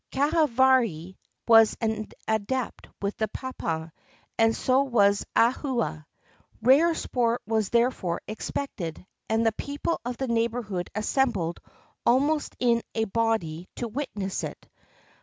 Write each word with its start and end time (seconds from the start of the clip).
Kahavari 0.11 1.15
was 1.47 1.77
an 1.79 2.07
adept 2.27 2.87
with 3.03 3.15
the 3.17 3.27
papa, 3.27 3.93
and 4.35 4.55
so 4.55 4.81
was 4.81 5.27
Ahua. 5.35 6.07
Rare 6.59 6.95
sport 6.95 7.43
was 7.45 7.69
therefore 7.69 8.19
expected, 8.27 9.05
and 9.29 9.45
the 9.45 9.51
people 9.51 10.01
of 10.03 10.17
the 10.17 10.27
neighborhood 10.27 10.89
assembled 10.95 11.59
almost 12.03 12.55
in 12.57 12.81
a 12.95 13.03
body 13.03 13.69
to 13.75 13.87
witness 13.87 14.43
it. 14.43 14.67